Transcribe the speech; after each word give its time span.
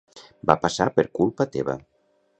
Va 0.51 0.55
passar 0.63 0.87
per 0.95 1.05
culpa 1.19 1.49
teva. 1.57 1.77